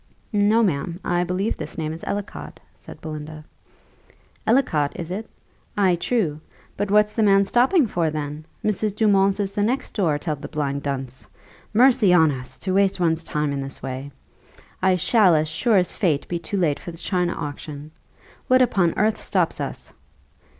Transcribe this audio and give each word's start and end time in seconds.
"No, 0.33 0.63
ma'am, 0.63 0.99
I 1.05 1.23
believe 1.23 1.57
this 1.57 1.77
name 1.77 1.93
is 1.93 2.03
Ellicot," 2.05 2.57
said 2.73 2.99
Belinda. 3.01 3.45
"Ellicot, 4.47 4.93
is 4.95 5.11
it? 5.11 5.29
Ay, 5.77 5.95
true. 5.95 6.41
But 6.75 6.89
what's 6.89 7.13
the 7.13 7.21
man 7.21 7.45
stopping 7.45 7.85
for, 7.85 8.09
then? 8.09 8.45
Mrs. 8.65 8.95
Dumont's 8.95 9.39
is 9.39 9.51
the 9.51 9.61
next 9.61 9.93
door, 9.93 10.17
tell 10.17 10.35
the 10.35 10.47
blind 10.47 10.81
dunce. 10.81 11.27
Mercy 11.71 12.11
on 12.15 12.31
us! 12.31 12.57
To 12.57 12.73
waste 12.73 12.99
one's 12.99 13.23
time 13.23 13.53
in 13.53 13.61
this 13.61 13.83
way! 13.83 14.09
I 14.81 14.95
shall, 14.95 15.35
as 15.35 15.47
sure 15.47 15.77
as 15.77 15.93
fate, 15.93 16.27
be 16.27 16.39
too 16.39 16.57
late 16.57 16.79
for 16.79 16.89
the 16.91 16.97
china 16.97 17.33
auction. 17.35 17.91
What 18.47 18.63
upon 18.63 18.97
earth 18.97 19.21
stops 19.21 19.61
us?" 19.61 19.93